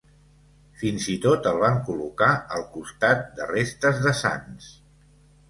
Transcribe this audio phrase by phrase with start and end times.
[0.83, 4.73] Fins i tot el van col·locar al costat de restes de sants.